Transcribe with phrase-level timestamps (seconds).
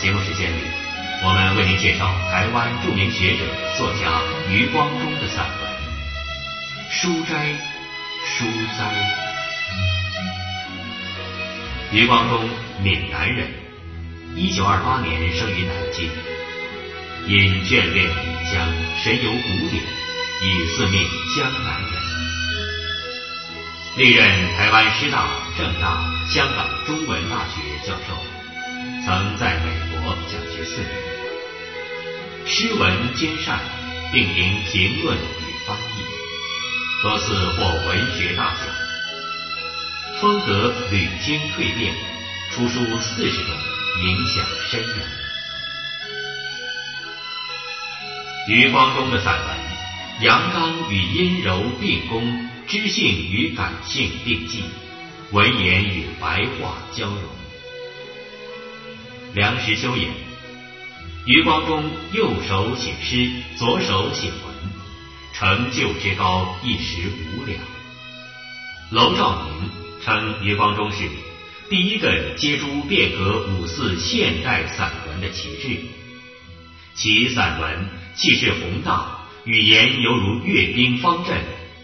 [0.00, 0.62] 节目时间里，
[1.22, 3.44] 我们为您介绍台湾著名学者、
[3.76, 5.70] 作家余光中的散文
[6.90, 7.52] 《书斋
[8.24, 8.46] 书
[8.78, 8.84] 斋》。
[11.92, 12.48] 余光中，
[12.82, 13.50] 闽南人，
[14.34, 16.08] 一九二八年生于南京，
[17.26, 18.72] 因眷恋闽江，
[19.04, 21.06] 神游古典，以四命
[21.36, 21.92] 江南人。
[23.98, 25.28] 历任台湾师大、
[25.58, 28.16] 政大、香港中文大学教授，
[29.04, 30.90] 曾在美国讲学四年。
[32.46, 33.60] 诗文兼善，
[34.12, 35.20] 并凭评论与
[35.66, 36.02] 翻译，
[37.02, 38.60] 多次获文学大奖。
[40.20, 41.94] 风格屡经蜕变，
[42.52, 43.54] 出书四十种，
[44.04, 44.96] 影响深远。
[48.48, 49.56] 余光中的散文，
[50.22, 52.50] 阳刚与阴柔并攻。
[52.66, 54.62] 知性与感性并济，
[55.32, 57.39] 文言与白话交融。
[59.32, 60.10] 梁实秋言：
[61.24, 64.34] 余光中右手写诗，左手写文，
[65.32, 67.02] 成就之高一时
[67.36, 67.60] 无两。
[68.90, 69.70] 娄兆明
[70.02, 71.08] 称余光中是
[71.68, 75.78] 第一个接诸变革五四现代散文的旗帜，
[76.94, 81.36] 其散文气势宏大，语言犹如阅兵方阵。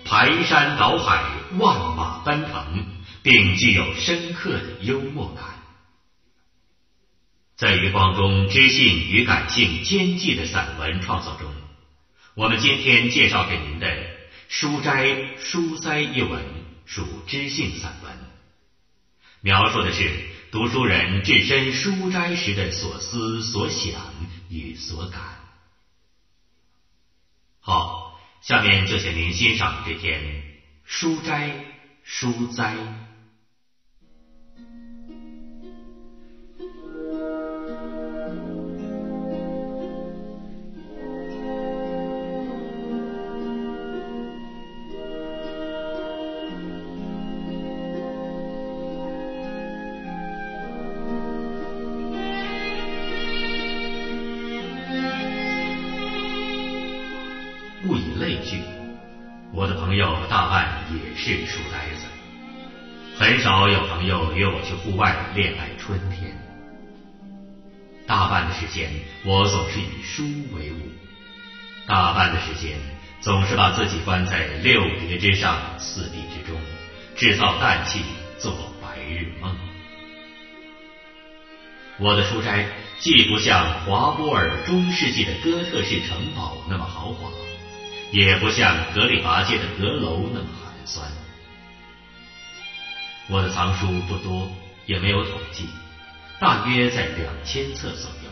[0.05, 1.20] 排山倒海，
[1.58, 2.86] 万马奔腾，
[3.24, 5.55] 并具有深刻的幽默感。
[7.56, 11.50] 在余光中知性与感性兼具的散文创作中，
[12.34, 13.86] 我们今天介绍给您的
[14.48, 16.45] 《书斋书斋》一文
[16.84, 18.12] 属知性散文，
[19.40, 20.11] 描述的是
[20.50, 24.00] 读书人置身书斋时的所思所想
[24.50, 25.20] 与所感。
[27.61, 28.05] 好。
[28.42, 30.20] 下面就请您欣赏这篇
[30.84, 31.50] 《书斋
[32.05, 32.74] 书斋》。
[65.36, 66.35] 恋爱春天。
[68.07, 68.91] 大半的时间，
[69.23, 70.24] 我总是以书
[70.55, 70.79] 为伍；
[71.86, 72.79] 大半的时间，
[73.20, 76.58] 总是把自己关在六叠之上，四壁之中，
[77.17, 78.01] 制造氮气，
[78.39, 79.55] 做白日梦。
[81.98, 82.67] 我的书斋
[82.98, 87.29] 既不像华波尔中世纪的哥特式城堡那么豪华，
[88.11, 91.07] 也不像格里拔街的阁楼那么寒酸。
[93.29, 94.51] 我的藏书不多，
[94.86, 95.69] 也没有统计，
[96.41, 98.30] 大约在两千册左右。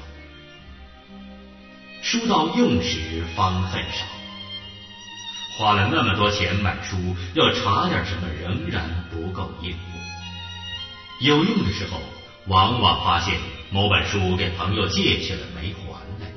[2.00, 4.04] 书到用时方恨少，
[5.56, 6.96] 花了那么多钱买书，
[7.34, 9.78] 要查点什么仍然不够应付。
[11.20, 12.00] 有用的时候，
[12.46, 13.34] 往往发现
[13.70, 16.28] 某本书给朋友借去了没还来；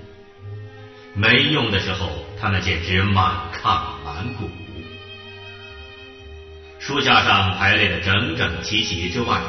[1.14, 4.50] 没用的时候，他们简直满炕满谷。
[6.80, 9.42] 书架上排列的整整齐齐之外，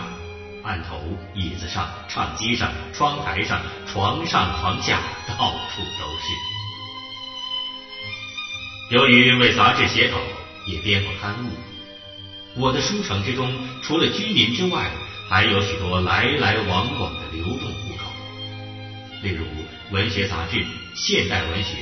[0.62, 1.00] 案头、
[1.34, 6.32] 椅子上、唱机上、窗台上、床上、床下，到处都是。
[8.90, 10.18] 由于为杂志写稿，
[10.66, 11.50] 也编过刊物，
[12.56, 13.52] 我的书城之中，
[13.82, 14.90] 除了居民之外，
[15.28, 18.10] 还有许多来来往往的流动户口，
[19.22, 19.44] 例如
[19.90, 20.64] 文学杂志、
[20.94, 21.74] 现代文学、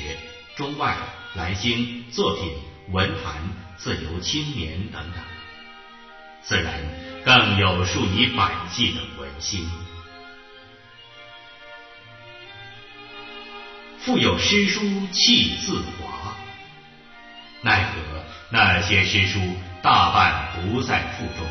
[0.56, 0.96] 中外、
[1.34, 2.52] 蓝星、作品、
[2.90, 3.34] 文坛、
[3.76, 5.22] 自由青年等等。
[6.43, 6.75] 自然
[7.26, 9.69] 更有数以百计的文心，
[13.99, 14.81] 富有诗书
[15.11, 16.37] 气自华。
[17.62, 19.40] 奈何那些诗书
[19.82, 21.44] 大半不在腹中，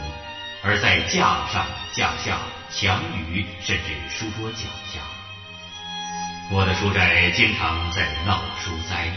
[0.63, 2.39] 而在架上、架下、
[2.71, 3.01] 墙
[3.33, 5.01] 隅，甚至书桌脚下。
[6.51, 9.12] 我的书斋经常在闹书斋，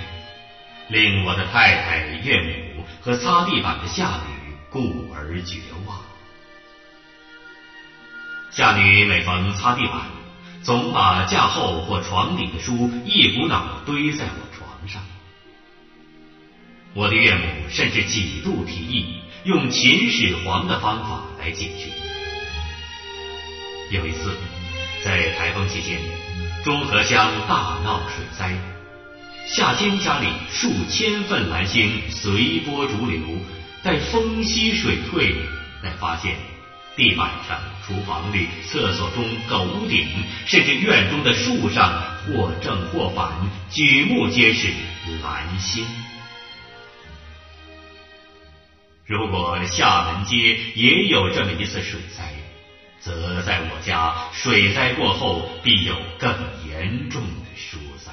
[0.88, 4.38] 令我的太太、岳母和擦地板的下女。
[4.70, 6.02] 故而绝望。
[8.50, 10.00] 夏女每逢擦地板，
[10.62, 15.02] 总把架后或床底的书一股脑堆在我床上。
[16.94, 21.90] 我的岳母甚至几度提议用秦始皇的方法来解决。
[23.90, 24.36] 有一次，
[25.04, 26.00] 在台风期间，
[26.64, 28.56] 中和乡大闹水灾，
[29.46, 33.20] 夏天家里数千份蓝星随波逐流。
[33.80, 35.36] 待风息水退，
[35.80, 36.34] 才发现
[36.98, 40.08] 地板上、厨房里、厕所中、狗屋顶，
[40.46, 43.32] 甚至院中的树上，或正或反，
[43.70, 44.66] 举目皆是
[45.22, 45.86] 蓝星。
[49.06, 52.34] 如果厦门街也有这么一次水灾，
[52.98, 56.28] 则在我家水灾过后，必有更
[56.68, 58.12] 严重的疏灾。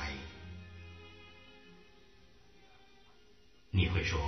[3.71, 4.19] 你会说，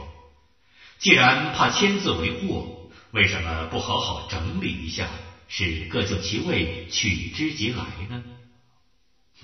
[0.98, 2.87] 既然怕签字为祸，
[3.18, 5.10] 为什么不好好整理一下，
[5.48, 8.24] 使各就其位，取之即来呢？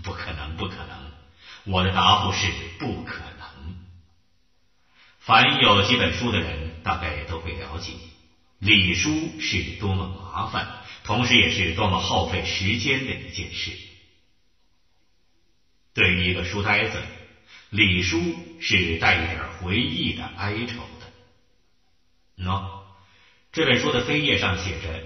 [0.04, 1.12] 不可能，不可能！
[1.64, 3.76] 我的答复是不可能。
[5.22, 7.94] 凡有几本书的人，大概都会了解，
[8.60, 9.10] 理书
[9.40, 13.72] 是多么麻烦，同时也是多么耗费时间的一件事。
[15.96, 17.02] 对于一个书呆子。
[17.72, 18.22] 李书
[18.60, 21.12] 是带一点回忆的哀愁的。
[22.38, 22.83] 喏，
[23.54, 25.04] 这本书的扉页上写着：“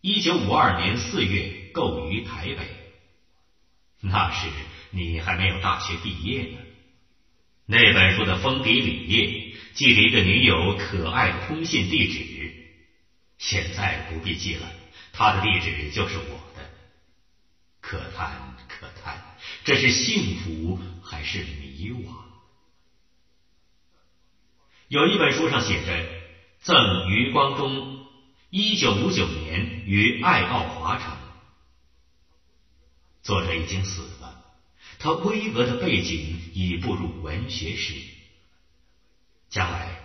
[0.00, 2.92] 一九五二年四月购于台北。”
[4.00, 4.48] 那时
[4.90, 6.58] 你还没有大学毕业呢。
[7.66, 12.54] 那本书的封底里页记着一个女友可爱的通信地址，
[13.36, 14.70] 现在不必记了，
[15.12, 16.70] 她的地址就是我的。
[17.80, 20.80] 可叹，可叹，这是幸福。
[21.02, 22.04] 还是迷惘。
[24.86, 26.06] 有一本书上写着
[26.60, 28.06] ：“赠余光中，
[28.50, 31.16] 一九五九年于爱奥华城。”
[33.22, 34.44] 作者已经死了，
[34.98, 37.94] 他巍峨的背景已步入文学史。
[39.48, 40.00] 将来，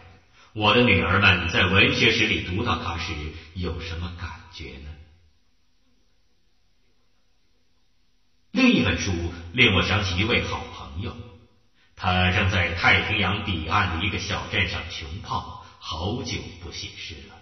[0.54, 3.14] 我的女儿们在文学史里读到他时，
[3.54, 4.96] 有什么感觉呢？
[8.52, 9.12] 另一本书
[9.52, 10.64] 令我想起一位好。
[10.74, 11.14] 朋友，
[11.96, 17.36] 他正在太平洋彼岸的一个小镇上穷泡，好久不写诗了。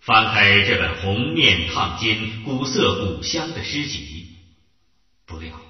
[0.00, 4.28] 翻开这本红面烫金、古色古香的诗集，
[5.26, 5.60] 不料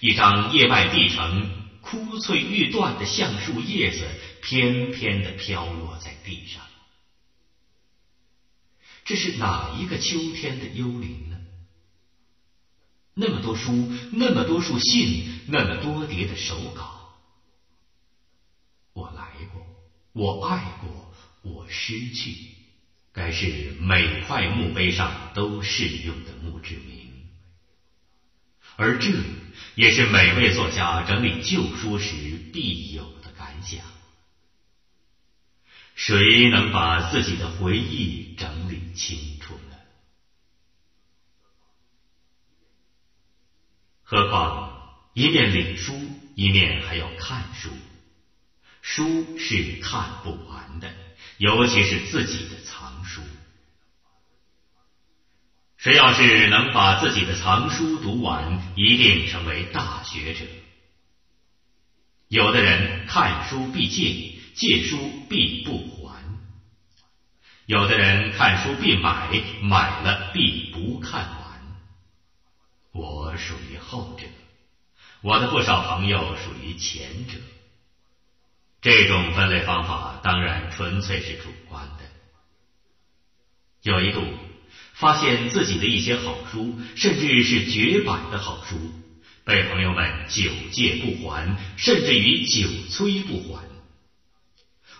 [0.00, 1.50] 一张叶脉碧成、
[1.80, 4.06] 枯翠欲断的橡树叶子，
[4.42, 6.62] 翩翩地飘落在地上。
[9.04, 11.31] 这是哪一个秋天的幽灵？
[13.14, 17.14] 那么多书，那么多束信，那么多叠的手稿，
[18.94, 19.66] 我来过，
[20.12, 21.12] 我爱过，
[21.42, 22.54] 我失去，
[23.12, 27.28] 该是每块墓碑上都适用的墓志铭，
[28.76, 29.10] 而这
[29.74, 32.14] 也是每位作家整理旧书时
[32.52, 33.80] 必有的感想。
[35.94, 39.76] 谁能把自己的回忆整理清楚呢？
[44.12, 45.94] 何况一面领书，
[46.34, 47.70] 一面还要看书。
[48.82, 50.92] 书是看不完的，
[51.38, 53.22] 尤其是自己的藏书。
[55.78, 60.44] 谁要是能把自己的藏书读完，一定成为大学者。
[62.28, 66.20] 有的人看书必借，借书必不还；
[67.64, 69.30] 有的人看书必买，
[69.62, 71.41] 买了必不看。
[72.92, 74.26] 我属于后者，
[75.22, 77.38] 我的不少朋友属于前者。
[78.82, 82.04] 这种分类方法当然纯粹是主观的。
[83.80, 84.22] 有一度，
[84.92, 88.76] 发现自己的一些好书，甚至是绝版的好书，
[89.44, 93.62] 被朋友们久借不还，甚至于久催不还。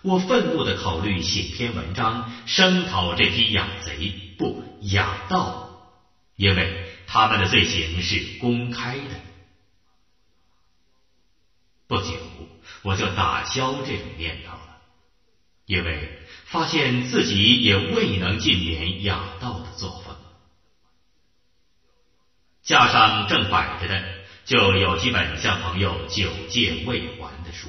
[0.01, 5.93] 我愤怒的考虑写篇文章声讨这批雅贼，不雅盗，
[6.37, 6.82] 因为。
[7.13, 9.21] 他们的罪行是公开的。
[11.87, 12.15] 不久，
[12.81, 14.81] 我就打消这种念头了，
[15.67, 20.17] 因为发现自己也未能尽免雅道的作风。
[22.63, 24.03] 架上正摆着的，
[24.47, 27.69] 就有几本向朋友久借未还的书。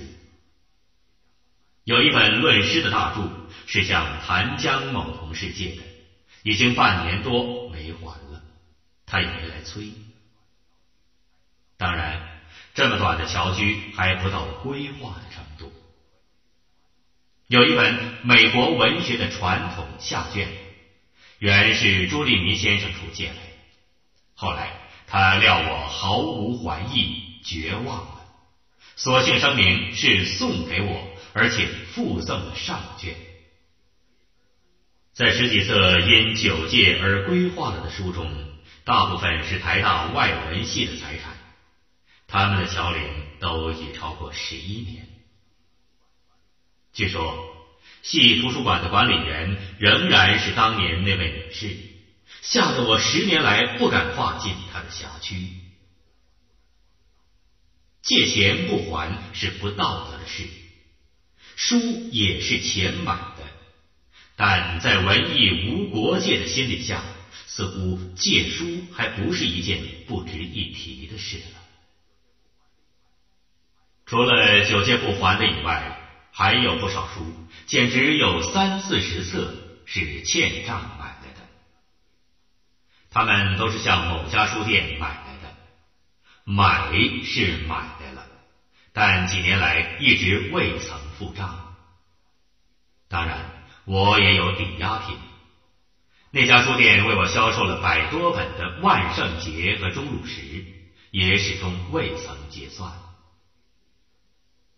[1.84, 3.30] 有一本论诗的大著，
[3.68, 5.82] 是向谭江某同事借的，
[6.44, 8.23] 已经半年多没还。
[9.14, 9.92] 他也没来催。
[11.78, 12.42] 当然，
[12.74, 15.72] 这么短的侨居还不到规划的程度。
[17.46, 20.48] 有一本美国文学的传统下卷，
[21.38, 23.36] 原是朱利尼先生出借来，
[24.34, 24.72] 后来
[25.06, 28.26] 他料我毫无怀意，绝望了，
[28.96, 33.14] 索性声明是送给我，而且附赠了上卷。
[35.14, 38.53] 在十几册因九借而规划了的书中。
[38.86, 41.38] 大部分是台大外文系的财产，
[42.28, 43.02] 他们的侨龄
[43.40, 45.08] 都已超过十一年。
[46.94, 47.56] 据说
[48.02, 51.78] 系图书馆的管理员仍然是当年那位女士，
[52.42, 55.50] 吓得我十年来不敢跨进她的辖区。
[58.02, 60.44] 借钱不还是不道德的事，
[61.56, 61.80] 书
[62.12, 63.44] 也是钱买的，
[64.36, 67.02] 但在文艺无国界的心理下，
[67.56, 71.62] 似乎借书还不是一件不值一提的事了。
[74.08, 76.00] 除了久借不还的以外，
[76.32, 77.32] 还有不少书，
[77.68, 79.54] 简直有三四十册
[79.86, 81.42] 是欠账买来的。
[83.12, 85.56] 他们都是向某家书店买来的，
[86.46, 86.92] 买
[87.24, 88.28] 是买来了，
[88.94, 91.76] 但几年来一直未曾付账。
[93.08, 95.16] 当然，我也有抵押品。
[96.36, 100.42] 那家书店为我销售了百多本的《万圣节》和《钟乳石》，
[101.12, 102.92] 也始终未曾结算。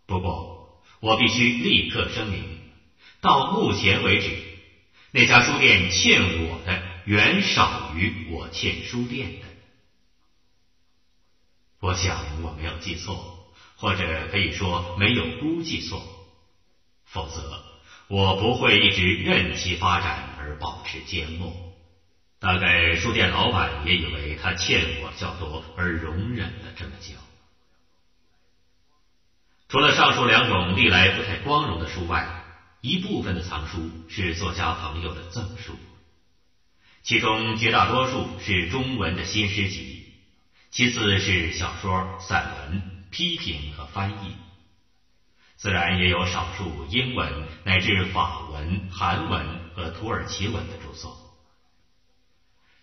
[0.06, 2.60] 不过，我必须立刻声明，
[3.22, 4.38] 到目前为止，
[5.14, 9.48] 那家书店欠我的远少于我欠书店的。
[11.80, 16.06] 我想我没有记错，或者可以说没有估计错，
[17.06, 17.65] 否则
[18.08, 21.52] 我不会一直任其发展而保持缄默。
[22.40, 27.16] 大概书店老板也以为他欠我较多，而容忍了这么久。
[29.68, 32.44] 除了上述两种历来不太光荣的书外，
[32.82, 35.76] 一部分的藏书是作家朋友的赠书，
[37.02, 40.14] 其中绝大多数是中文的新诗集，
[40.70, 44.36] 其次是小说、散文、批评和翻译，
[45.56, 51.18] 自然也有少数英文乃至法文、韩文和土耳其文的著作。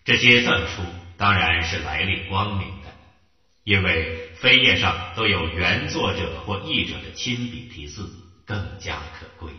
[0.03, 0.83] 这些赠书
[1.17, 2.93] 当然是来历光明的。
[3.63, 8.11] 因为扉页上都有原作者或译者的亲笔题字，
[8.45, 9.53] 更加可贵。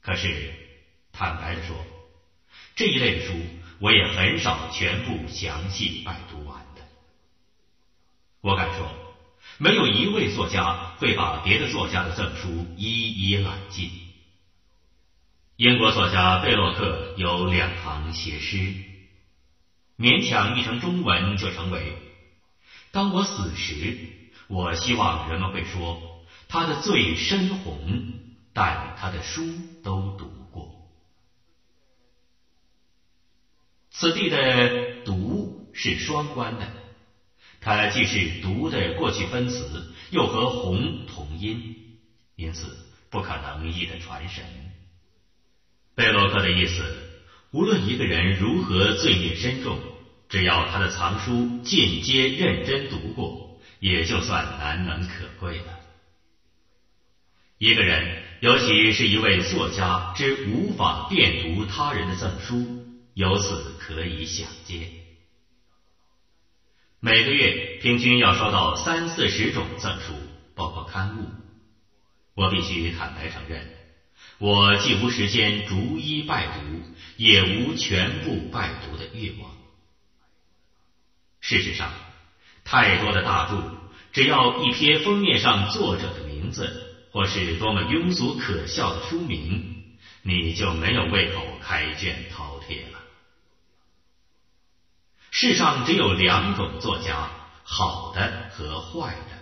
[0.00, 0.54] 可是，
[1.12, 1.84] 坦白的说，
[2.76, 3.34] 这一类的书
[3.80, 6.82] 我也很少全部详细拜读完的。
[8.40, 8.88] 我敢说，
[9.58, 13.90] 没有一位作家会把别的作家的赠书一一揽尽。
[15.56, 18.74] 英国作家贝洛克有两行写诗。
[19.98, 21.94] 勉强译成中文就成为：
[22.92, 23.98] 当我死时，
[24.48, 27.78] 我希望人们会说他的罪深红，
[28.52, 29.42] 但他的书
[29.82, 30.74] 都读过。
[33.90, 36.70] 此地的“读”是双关的，
[37.66, 41.74] 它既是“读”的过去分词，又和“红”同音，
[42.36, 42.76] 因此
[43.10, 44.44] 不可能译得传神。
[45.96, 47.02] 贝洛克的意思。
[47.50, 49.80] 无论一个人如何罪孽深重，
[50.28, 55.80] 只要他的藏书尽皆认真读过，也就算难能可贵了。
[57.58, 65.05] 一个人，尤其是一位作家，之无法辨读他人的赠书，由此可以想见。
[66.98, 70.14] 每个月平均要收到三四十种赠书，
[70.54, 71.28] 包括刊物。
[72.34, 73.70] 我必须坦白承认。
[74.38, 76.82] 我既无时间逐一拜读，
[77.16, 79.50] 也无全部拜读的欲望。
[81.40, 81.92] 事实上，
[82.64, 83.62] 太多的大著，
[84.12, 92.95] 只要一瞥封面上作者的名字，或是多么庸俗可笑的书名，你就没有胃口开卷饕餮了。
[95.38, 97.28] 世上只有两种作家，
[97.62, 99.36] 好的和坏的，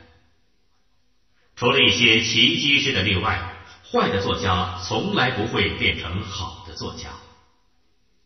[1.54, 3.50] 除了一些奇迹式的例外。
[3.92, 7.10] 坏的作家从来不会变成好的作家。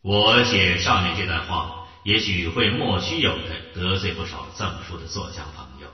[0.01, 5.89] 我写上面这段话，也许会莫须有的得罪不少赠书的作家朋友。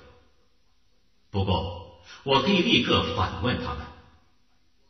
[1.29, 3.85] 不过，我可以立刻反问他们：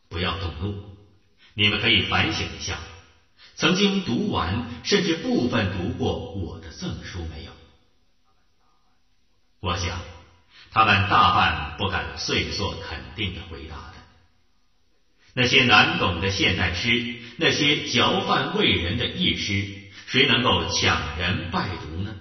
[0.08, 0.84] 不要动怒，
[1.54, 2.78] 你们可以反省一下，
[3.56, 7.52] 曾经读完甚至部分读过我的赠书没有？
[9.60, 9.98] 我想，
[10.70, 13.94] 他们大半不敢遂作肯定的回答的。
[15.32, 16.88] 那些难懂的现代诗，
[17.38, 19.72] 那些嚼饭喂人的异诗，
[20.06, 22.14] 谁能够抢人拜读呢？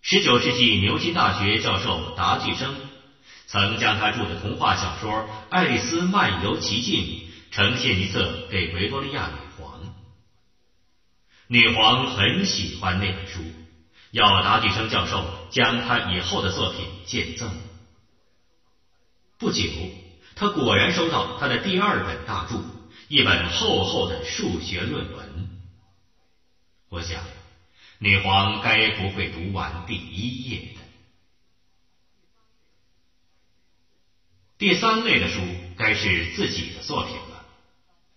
[0.00, 2.80] 十九世纪牛津大学教授达巨生
[3.46, 5.10] 曾将他著的童话小说
[5.50, 7.04] 《爱丽丝漫游奇境》
[7.52, 9.94] 呈现一册给维多利亚女皇，
[11.46, 13.40] 女皇很喜欢那本书，
[14.10, 17.54] 要达蒂生教授将他以后的作品见赠。
[19.38, 19.62] 不久。
[20.34, 22.56] 他果然收到他的第二本大著，
[23.08, 25.60] 一本厚厚的数学论文。
[26.88, 27.22] 我想，
[27.98, 30.80] 女皇该不会读完第一页的。
[34.56, 35.42] 第三类的书，
[35.76, 37.14] 该是自己的作品。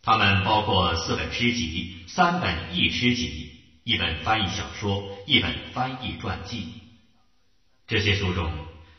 [0.05, 6.67] 它们包括四本诗集、三本译诗集、一本翻译小说、一本翻译传记。
[7.87, 8.51] 这些书中，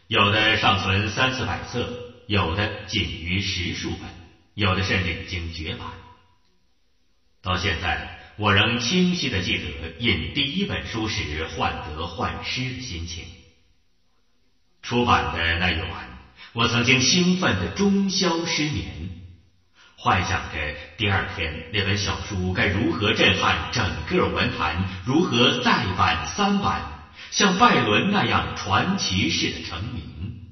[0.09, 1.89] 有的尚存三四百册，
[2.27, 4.01] 有的仅余十数本，
[4.55, 5.87] 有的甚至已经绝版。
[7.41, 13.25] 到现在，我仍清晰的记得印第一本书时患得患失的心情。
[14.83, 16.19] 出版的那一晚，
[16.53, 18.87] 我曾经兴奋的终宵失眠，
[19.99, 30.47] 幻想着第二天那本小书该如何震撼整个文坛，如何再版三版，像拜伦那样传奇式的成名。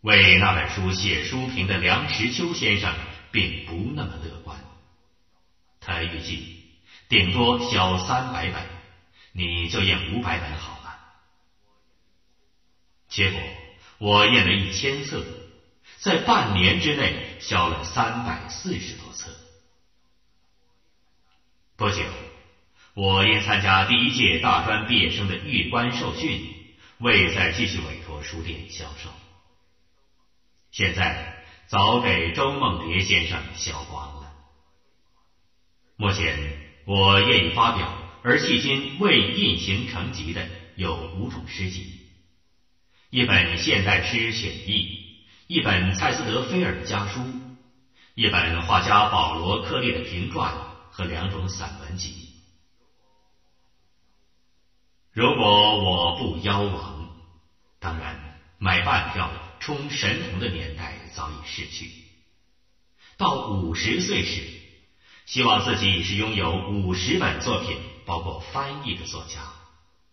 [0.00, 2.94] 为那本书写书评的梁实秋先生
[3.32, 4.56] 并不那么乐观，
[5.80, 6.64] 他预计
[7.08, 8.62] 顶多销三百本，
[9.32, 10.96] 你就印五百本好了。
[13.08, 13.40] 结果
[13.98, 15.24] 我印了一千册，
[16.06, 19.28] 在半年之内销了三百四十多册。
[21.76, 22.04] 不久，
[22.94, 26.40] 我因参加第一届大专毕业生的预官受训，
[26.98, 29.10] 未再继续委托书店销售。
[30.70, 34.32] 现在早给周梦蝶先生销光了。
[35.96, 36.38] 目前
[36.84, 40.46] 我业已发表而迄今未印行成集的
[40.76, 41.98] 有五种诗集。
[43.10, 45.05] 一本现代诗选译，
[45.48, 47.20] 一本蔡斯德菲尔的家书，
[48.14, 50.52] 一本画家保罗克利的评传
[50.90, 52.30] 和两种散文集。
[55.12, 57.10] 如果我不夭亡，
[57.78, 59.30] 当然买半票
[59.60, 61.92] 冲神童的年代早已逝去。
[63.16, 64.42] 到五十岁时，
[65.26, 69.40] 希望自己是拥有五十本作品，包括翻译的作家，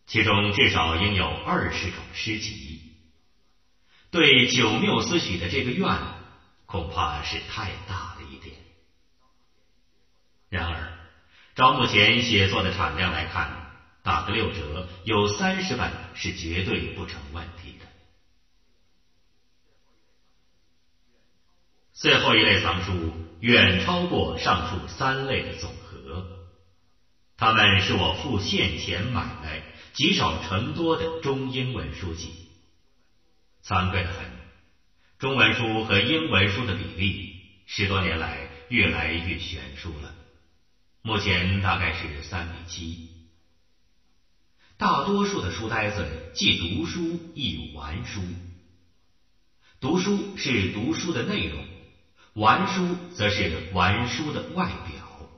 [0.05, 2.92] 其中至少应有二十种诗集。
[4.13, 5.97] 对九缪斯许的这个愿，
[6.67, 8.55] 恐怕是太大了一点。
[10.49, 10.93] 然而，
[11.55, 13.71] 照目前写作的产量来看，
[14.03, 17.87] 打个六折，有三十本是绝对不成问题的。
[21.93, 26.27] 最后一类藏书远超过上述三类的总和，
[27.35, 32.42] 它们是我付现钱买来、积少成多的中英文书籍。
[33.65, 34.25] 惭愧的很，
[35.19, 40.13] 中文书和英文书的比例十多年来越来越悬殊了，
[41.01, 43.09] 目前大概是三比七。
[44.77, 48.21] 大多数的书呆子既读书亦玩书，
[49.79, 51.63] 读书是读书的内容，
[52.33, 55.29] 玩书则是玩书的外表。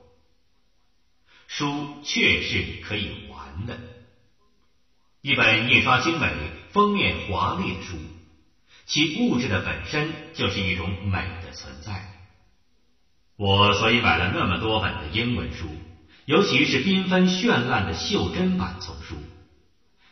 [1.46, 3.78] 书确是可以玩的，
[5.20, 7.96] 一本印刷精美、封面华丽的书。
[8.86, 12.12] 其物质的本身就是一种美的存在。
[13.36, 15.66] 我所以买了那么多本的英文书，
[16.24, 19.16] 尤其是缤纷绚烂的袖珍版丛书，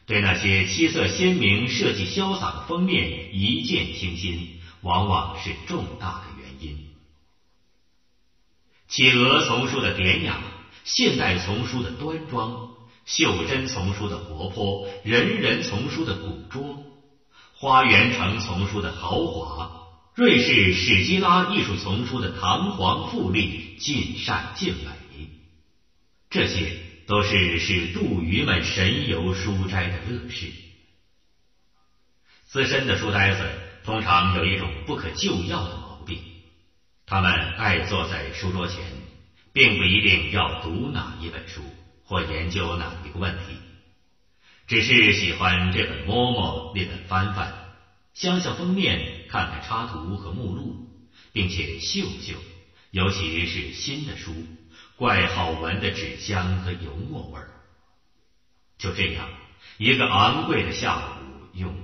[0.06, 6.88] 对那些七色鲜明、设计潇洒的封面一见倾心，往往是重大的原因。
[8.88, 10.42] 企鹅丛书的典雅，
[10.84, 12.70] 现代丛书的端庄，
[13.06, 16.84] 袖珍丛书的活泼，人人丛书的古拙。
[17.64, 19.70] 花园城丛书的豪华，
[20.16, 25.30] 瑞士史基拉艺术丛书的堂皇富丽、尽善尽美，
[26.28, 30.52] 这些都是使杜鱼们神游书斋的乐事。
[32.44, 33.50] 资深的书呆子
[33.82, 36.18] 通常有一种不可救药的毛病，
[37.06, 38.84] 他们爱坐在书桌前，
[39.54, 41.62] 并不一定要读哪一本书
[42.04, 43.56] 或研究哪一个问题。
[44.66, 47.52] 只是喜欢这本摸摸，那本翻翻，
[48.14, 50.88] 想想封面，看看插图和目录，
[51.32, 52.36] 并且嗅嗅，
[52.90, 54.34] 尤其是新的书，
[54.96, 57.50] 怪好闻的纸香和油墨味儿。
[58.78, 59.28] 就这样，
[59.76, 61.83] 一个昂贵的下午用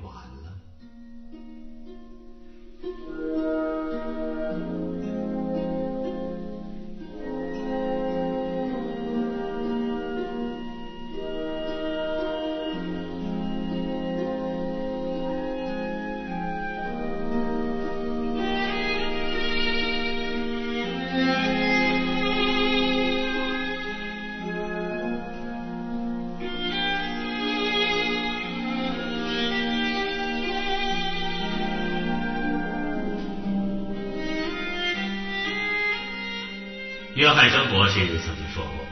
[37.20, 38.86] 约翰生博士曾经说过：“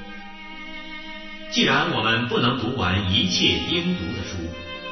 [1.51, 4.37] 既然我们不能读完一切应读的书，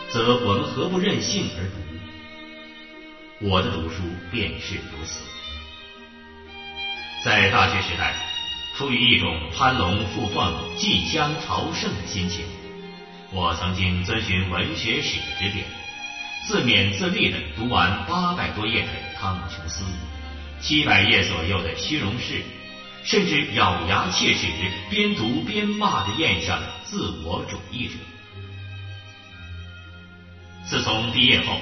[0.08, 3.46] 则我们何不任性而读？
[3.46, 5.20] 我的读书便是如此。
[7.22, 8.14] 在大学时代，
[8.74, 12.42] 出于一种攀龙附凤、寄乡朝圣的心情，
[13.32, 15.66] 我曾经遵循文学史的指点，
[16.46, 19.84] 自勉自励地读完八百多页的汤姆琼斯，
[20.58, 22.42] 七百页左右的虚荣士，
[23.06, 24.48] 甚至咬牙切齿、
[24.90, 27.94] 边读边骂的咽下了自我主义者。
[30.64, 31.56] 自从毕业后，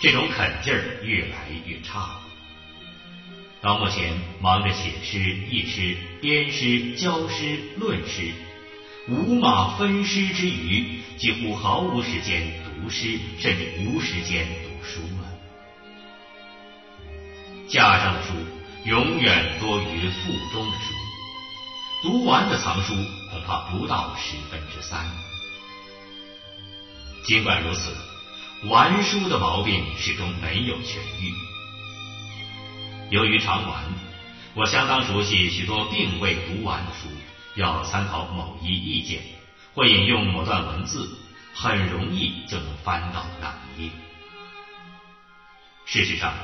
[0.00, 2.08] 这种狠劲儿越来越差。
[3.60, 5.18] 到目前，忙着写诗、
[5.50, 8.32] 译诗、编诗、教诗、论诗，
[9.08, 15.28] 五马分尸之余，几乎毫无时间读诗，甚至无时间读书了。
[17.68, 18.32] 架上的书
[18.88, 20.94] 永远多于腹中的书，
[22.02, 22.94] 读完的藏书
[23.30, 25.06] 恐怕不到十分之三。
[27.22, 27.94] 尽管如此。
[28.64, 31.32] 玩书的毛病始终没有痊愈。
[33.08, 33.84] 由于常玩，
[34.54, 37.08] 我相当熟悉许多并未读完的书。
[37.54, 39.22] 要参考某一意见，
[39.74, 41.08] 或引用某段文字，
[41.54, 43.90] 很容易就能翻到那一页。
[45.86, 46.34] 事实上，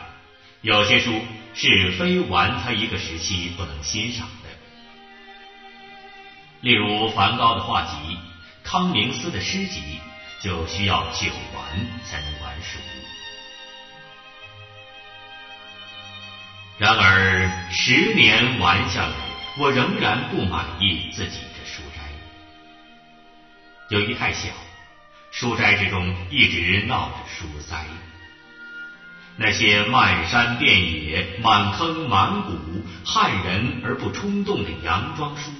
[0.60, 1.20] 有些书
[1.54, 4.48] 是非玩他一个时期不能欣赏的。
[6.60, 8.18] 例如梵高的画集，
[8.62, 9.80] 康明斯的诗集。
[10.40, 11.64] 就需要久玩
[12.04, 12.78] 才能玩熟。
[16.76, 19.14] 然而十年玩下来，
[19.56, 22.02] 我仍然不满意自己的书斋。
[23.88, 24.50] 由于太小，
[25.30, 27.82] 书斋之中一直闹着书灾。
[29.36, 32.52] 那些漫山遍野、满坑满谷、
[33.04, 35.50] 害人而不冲动的洋装书，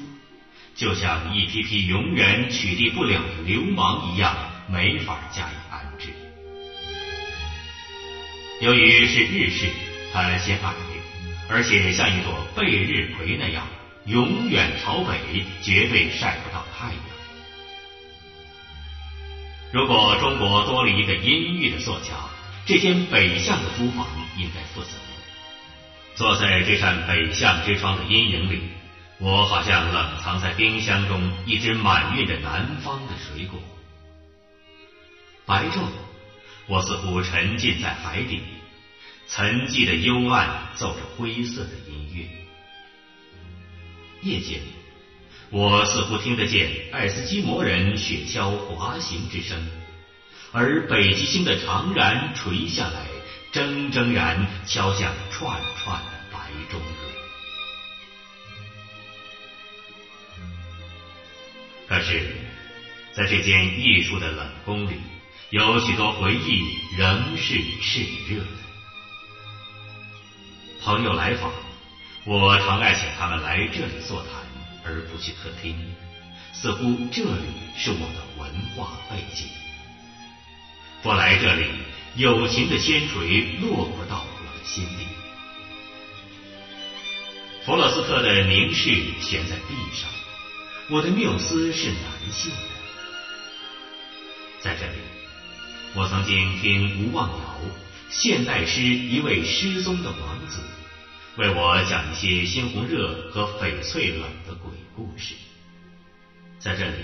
[0.76, 4.34] 就像一批批永远取缔不了的流氓一样。
[4.66, 6.08] 没法加以安置。
[8.62, 9.68] 由于是日式，
[10.10, 10.72] 它先矮，
[11.50, 13.66] 而且像一朵背日葵那样，
[14.06, 16.98] 永远朝北，绝对晒不到太阳。
[19.70, 22.14] 如果中国多了一个阴郁的作家，
[22.66, 24.06] 这间北向的书房
[24.38, 24.88] 应该负责。
[26.14, 28.60] 坐在这扇北向之窗的阴影里，
[29.18, 33.60] 我好像冷藏在冰箱中一只满运的南方的水果。
[35.44, 35.88] 白昼，
[36.66, 38.40] 我似乎沉浸在海底，
[39.28, 42.26] 沉寂的幽暗奏着灰色的音乐。
[44.22, 44.60] 夜间，
[45.50, 49.68] 我似乎听得见爱斯基摩人雪橇滑行之声，
[50.56, 53.08] 而北极星的长髯垂下来，
[53.52, 56.38] 铮铮然敲响串串的白
[56.70, 56.80] 钟。
[61.88, 62.36] 可是，
[63.12, 64.94] 在这间艺术的冷宫里。
[65.50, 68.46] 有许多回忆仍是炽热的。
[70.82, 71.52] 朋友来访，
[72.24, 74.32] 我常爱请他们来这里座谈，
[74.84, 75.76] 而不去客厅，
[76.52, 79.46] 似乎这里是我的文化背景。
[81.04, 81.66] 我来这里，
[82.16, 85.06] 友情的铅锤落不到我的心里。
[87.66, 88.90] 弗洛斯特的凝视
[89.20, 90.08] 悬在壁上，
[90.88, 92.56] 我的缪斯是男性的，
[94.60, 94.94] 在这里。
[95.94, 97.58] 我曾经听吴望尧，
[98.08, 100.62] 现代诗一位失踪的王子，
[101.36, 105.34] 为我讲一些猩红热和翡翠冷的鬼故事。
[106.58, 106.96] 在这里，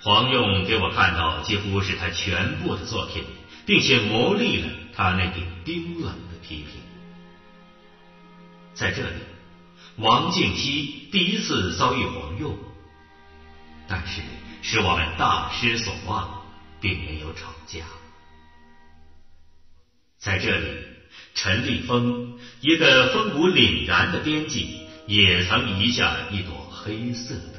[0.00, 3.24] 黄用给我看到几乎是他全部的作品，
[3.66, 6.80] 并且磨砺了他那顶冰冷的批评。
[8.74, 9.16] 在这里，
[9.96, 12.56] 王敬熙第一次遭遇黄用，
[13.88, 14.22] 但是
[14.62, 16.42] 使我们大失所望，
[16.80, 17.80] 并没有吵架。
[20.16, 20.66] 在这里，
[21.34, 27.57] 陈立峰，一个风骨凛然的编辑，也曾遗下一朵黑色的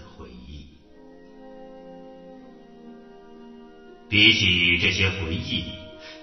[4.10, 5.66] 比起这些回忆，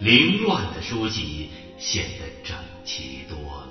[0.01, 3.66] 凌乱的书籍显得整齐多了。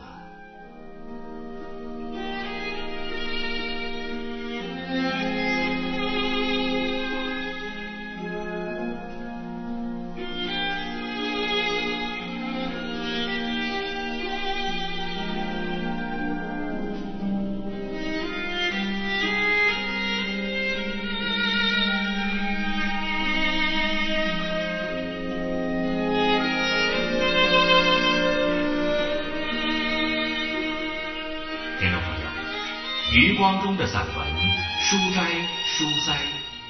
[33.45, 34.27] 光中的散文
[34.81, 35.29] 《书斋
[35.67, 36.13] 书斋》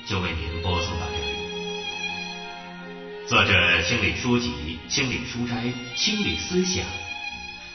[0.05, 1.25] 就为您播送到这里。
[3.29, 6.83] 作者清理书籍、清理书斋、清理思想。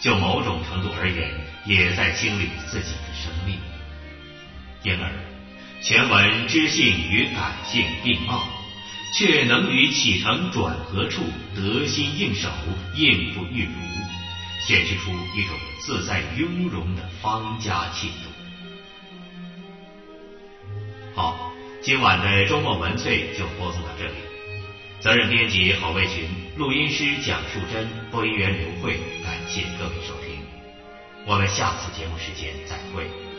[0.00, 1.30] 就某种程度而言，
[1.64, 3.58] 也在清理自己的生命。
[4.82, 5.10] 因而，
[5.80, 8.46] 全文知性与感性并茂，
[9.16, 11.22] 却能于起承转合处
[11.54, 12.50] 得心应手、
[12.94, 13.72] 应付玉如，
[14.68, 18.28] 显示出一种自在雍容的方家气度。
[21.20, 21.52] 好，
[21.82, 24.12] 今晚的周末文萃就播送到这里。
[25.00, 30.40] 责任编辑郝卫群，录音师蒋树珍，播音员刘慧，感谢各位收听。
[31.26, 33.29] 我们下次节目时间再会。